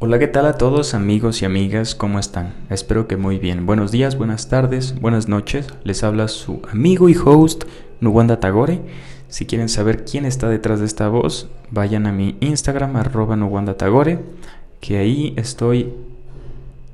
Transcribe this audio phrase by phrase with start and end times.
[0.00, 1.96] Hola, ¿qué tal a todos amigos y amigas?
[1.96, 2.54] ¿Cómo están?
[2.70, 3.66] Espero que muy bien.
[3.66, 5.66] Buenos días, buenas tardes, buenas noches.
[5.82, 7.64] Les habla su amigo y host
[8.00, 8.80] Nuwanda Tagore.
[9.26, 13.76] Si quieren saber quién está detrás de esta voz, vayan a mi Instagram arroba Nuwanda
[13.76, 14.20] Tagore,
[14.78, 15.92] que ahí estoy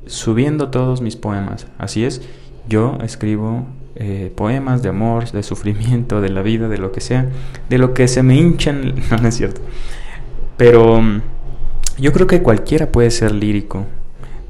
[0.07, 1.67] subiendo todos mis poemas.
[1.77, 2.23] Así es,
[2.71, 3.67] yo escribo
[3.97, 7.29] eh, poemas de amor, de sufrimiento, de la vida, de lo que sea,
[7.69, 9.61] de lo que se me hinchan, no, no es cierto.
[10.57, 11.03] Pero
[11.99, 13.87] yo creo que cualquiera puede ser lírico.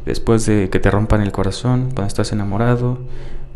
[0.04, 2.98] Después de que te rompan el corazón, cuando estás enamorado,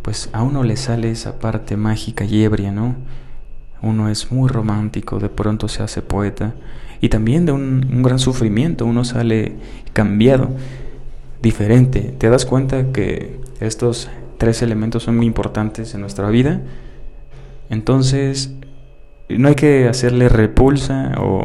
[0.03, 2.97] pues a uno le sale esa parte mágica y ebria, ¿no?
[3.83, 6.55] Uno es muy romántico, de pronto se hace poeta.
[7.01, 9.57] Y también de un, un gran sufrimiento, uno sale
[9.93, 10.51] cambiado,
[11.43, 12.15] diferente.
[12.19, 16.63] Te das cuenta que estos tres elementos son muy importantes en nuestra vida.
[17.71, 18.55] Entonces,
[19.29, 21.45] no hay que hacerle repulsa o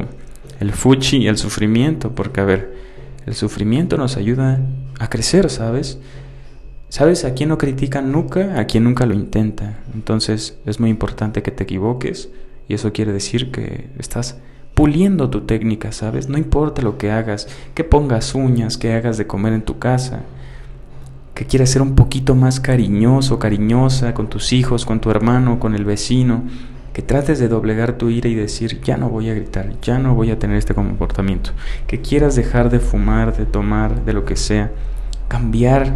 [0.59, 2.73] el fuchi, el sufrimiento, porque a ver,
[3.25, 4.59] el sufrimiento nos ayuda
[4.99, 5.99] a crecer, ¿sabes?
[6.89, 8.59] ¿Sabes a quién no critica nunca?
[8.59, 9.79] A quien nunca lo intenta.
[9.93, 12.29] Entonces es muy importante que te equivoques
[12.67, 14.37] y eso quiere decir que estás
[14.73, 16.29] puliendo tu técnica, ¿sabes?
[16.29, 20.21] No importa lo que hagas, que pongas uñas, que hagas de comer en tu casa,
[21.33, 25.75] que quieras ser un poquito más cariñoso, cariñosa con tus hijos, con tu hermano, con
[25.75, 26.43] el vecino,
[26.93, 30.13] que trates de doblegar tu ira y decir, ya no voy a gritar, ya no
[30.13, 31.49] voy a tener este comportamiento,
[31.87, 34.71] que quieras dejar de fumar, de tomar, de lo que sea,
[35.27, 35.93] cambiar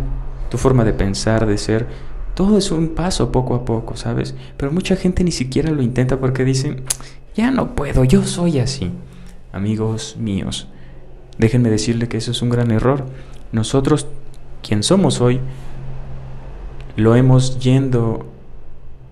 [0.49, 1.87] tu forma de pensar, de ser,
[2.33, 4.35] todo es un paso poco a poco, ¿sabes?
[4.57, 6.83] Pero mucha gente ni siquiera lo intenta porque dicen,
[7.35, 8.91] ya no puedo, yo soy así.
[9.53, 10.67] Amigos míos,
[11.37, 13.05] déjenme decirle que eso es un gran error.
[13.51, 14.07] Nosotros,
[14.61, 15.39] quien somos hoy,
[16.95, 18.25] lo hemos yendo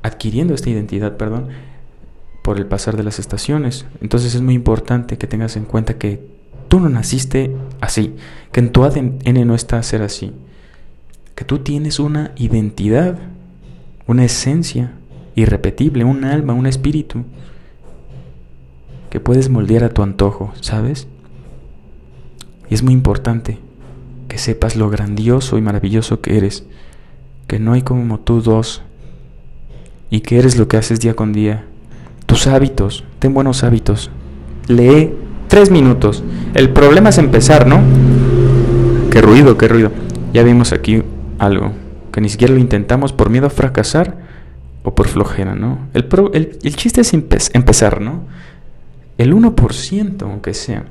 [0.01, 1.49] adquiriendo esta identidad, perdón,
[2.45, 3.87] por el pasar de las estaciones.
[4.01, 6.23] Entonces es muy importante que tengas en cuenta que
[6.67, 8.13] tú no naciste así,
[8.51, 10.31] que en tu ADN no está a ser así,
[11.33, 13.17] que tú tienes una identidad,
[14.05, 14.91] una esencia
[15.33, 17.23] irrepetible, un alma, un espíritu,
[19.09, 21.07] que puedes moldear a tu antojo, ¿sabes?
[22.69, 23.57] Y es muy importante
[24.27, 26.67] que sepas lo grandioso y maravilloso que eres,
[27.47, 28.83] que no hay como tú dos,
[30.11, 31.65] y que eres lo que haces día con día,
[32.35, 34.11] tus hábitos, ten buenos hábitos.
[34.67, 35.13] Lee
[35.47, 36.21] tres minutos.
[36.53, 37.79] El problema es empezar, ¿no?
[39.09, 39.93] Qué ruido, qué ruido.
[40.33, 41.01] Ya vimos aquí
[41.39, 41.71] algo,
[42.11, 44.17] que ni siquiera lo intentamos por miedo a fracasar
[44.83, 45.87] o por flojera, ¿no?
[45.93, 48.25] El, el, chiste es empezar, ¿no?
[49.17, 50.87] El 1%, aunque sea.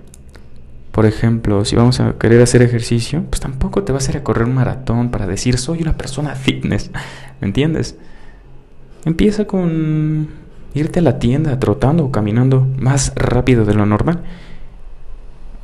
[0.93, 4.25] Por ejemplo, si vamos a querer hacer ejercicio, pues tampoco te vas a ir a
[4.25, 6.91] correr un maratón para decir soy una persona fitness,
[7.43, 7.99] ¿me entiendes?
[9.05, 10.43] Empieza con
[10.75, 14.23] irte a la tienda trotando o caminando más rápido de lo normal.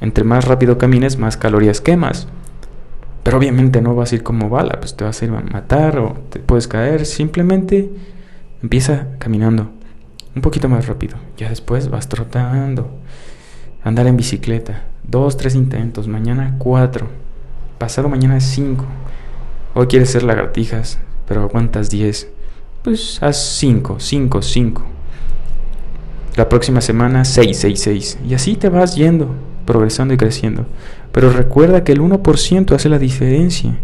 [0.00, 2.28] Entre más rápido camines, más calorías quemas.
[3.22, 5.98] Pero obviamente no vas a ir como bala, pues te vas a ir a matar
[5.98, 7.04] o te puedes caer.
[7.04, 7.90] Simplemente
[8.62, 9.70] empieza caminando
[10.34, 11.16] un poquito más rápido.
[11.36, 12.90] Ya después vas trotando.
[13.82, 14.84] Andar en bicicleta.
[15.02, 16.08] Dos, tres intentos.
[16.08, 17.08] Mañana cuatro.
[17.78, 18.86] Pasado mañana cinco.
[19.74, 22.30] Hoy quieres ser lagartijas, pero aguantas diez.
[22.82, 24.82] Pues haz cinco, cinco, cinco.
[26.36, 28.18] La próxima semana 6, 6, 6.
[28.28, 29.28] Y así te vas yendo,
[29.66, 30.66] progresando y creciendo.
[31.12, 33.76] Pero recuerda que el 1% hace la diferencia.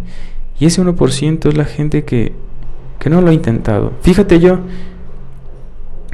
[0.58, 2.32] Y ese 1% es la gente que,
[2.98, 3.92] que no lo ha intentado.
[4.00, 4.60] Fíjate yo,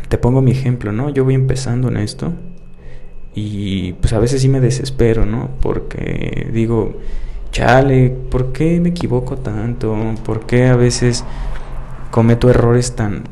[0.09, 1.11] te pongo mi ejemplo, ¿no?
[1.11, 2.33] Yo voy empezando en esto.
[3.35, 5.51] Y pues a veces sí me desespero, ¿no?
[5.61, 6.99] Porque digo,
[7.51, 9.97] chale, ¿por qué me equivoco tanto?
[10.25, 11.25] ¿Por qué a veces
[12.11, 13.25] cometo errores tan,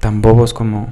[0.00, 0.88] tan bobos como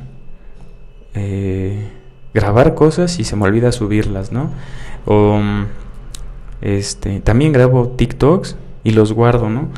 [1.14, 1.88] eh,
[2.34, 4.50] grabar cosas y se me olvida subirlas, ¿no?
[5.06, 5.40] O
[6.60, 9.68] este, también grabo TikToks y los guardo, ¿no?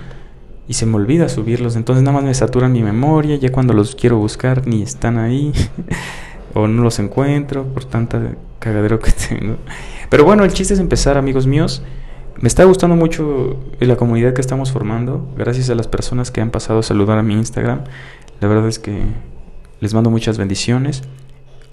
[0.69, 3.95] Y se me olvida subirlos, entonces nada más me saturan mi memoria, ya cuando los
[3.95, 5.53] quiero buscar ni están ahí,
[6.55, 9.57] o no los encuentro por tanta cagadero que tengo.
[10.09, 11.83] Pero bueno, el chiste es empezar, amigos míos.
[12.41, 16.51] Me está gustando mucho la comunidad que estamos formando, gracias a las personas que han
[16.51, 17.85] pasado a saludar a mi Instagram.
[18.41, 19.03] La verdad es que
[19.81, 21.03] les mando muchas bendiciones.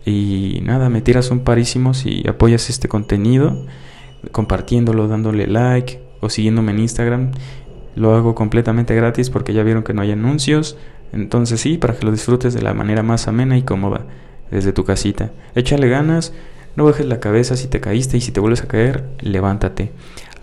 [0.06, 3.66] Y nada, me tiras un parísimo si apoyas este contenido,
[4.32, 7.32] compartiéndolo, dándole like o siguiéndome en Instagram.
[7.96, 10.78] Lo hago completamente gratis porque ya vieron que no hay anuncios.
[11.12, 14.06] Entonces sí, para que lo disfrutes de la manera más amena y cómoda
[14.52, 15.32] desde tu casita.
[15.56, 16.34] Échale ganas,
[16.76, 19.92] no bajes la cabeza si te caíste y si te vuelves a caer, levántate.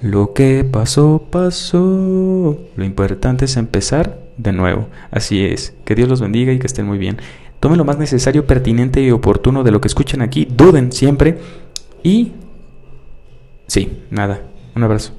[0.02, 2.58] Lo que pasó, pasó.
[2.76, 4.88] Lo importante es empezar de nuevo.
[5.10, 5.74] Así es.
[5.84, 7.18] Que Dios los bendiga y que estén muy bien.
[7.60, 10.46] Tomen lo más necesario, pertinente y oportuno de lo que escuchen aquí.
[10.50, 11.38] Duden siempre.
[12.02, 12.32] Y
[13.66, 14.42] Sí, nada.
[14.74, 15.12] Un abrazo.